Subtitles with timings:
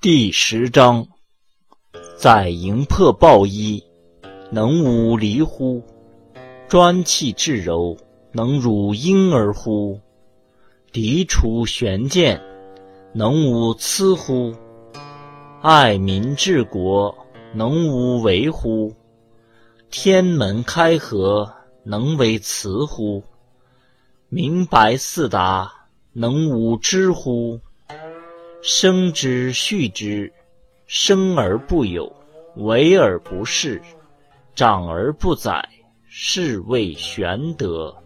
[0.00, 1.08] 第十章，
[2.16, 3.82] 在营破抱衣，
[4.48, 5.82] 能无离乎？
[6.68, 7.96] 专气致柔，
[8.30, 10.00] 能如婴儿乎？
[10.92, 12.40] 涤除玄剑，
[13.12, 14.54] 能无疵乎？
[15.62, 17.12] 爱民治国，
[17.52, 18.94] 能无为乎？
[19.90, 21.52] 天门开合，
[21.82, 23.24] 能为雌乎？
[24.28, 25.68] 明白四达，
[26.12, 27.58] 能无知乎？
[28.70, 30.30] 生之畜之，
[30.86, 32.14] 生而不有，
[32.56, 33.80] 为而不恃，
[34.54, 35.66] 长而不宰，
[36.06, 37.96] 是谓玄德。